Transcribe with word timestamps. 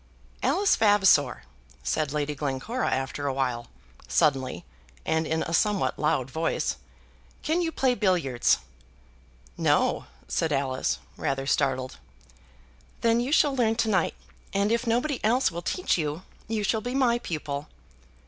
"Alice 0.41 0.75
Vavasor," 0.75 1.43
said 1.83 2.11
Lady 2.11 2.33
Glencora 2.33 2.89
after 2.89 3.27
a 3.27 3.33
while, 3.35 3.67
suddenly, 4.07 4.65
and 5.05 5.27
in 5.27 5.43
a 5.43 5.53
somewhat 5.53 5.99
loud 5.99 6.31
voice, 6.31 6.77
"can 7.43 7.61
you 7.61 7.71
play 7.71 7.93
billiards?" 7.93 8.57
"No," 9.59 10.07
said 10.27 10.51
Alice, 10.51 10.97
rather 11.17 11.45
startled. 11.45 11.97
"Then 13.01 13.19
you 13.19 13.31
shall 13.31 13.55
learn 13.55 13.75
to 13.75 13.89
night, 13.89 14.15
and 14.53 14.71
if 14.71 14.87
nobody 14.87 15.23
else 15.23 15.51
will 15.51 15.61
teach 15.61 15.99
you, 15.99 16.23
you 16.47 16.63
shall 16.63 16.81
be 16.81 16.95
my 16.95 17.19
pupil." 17.19 17.67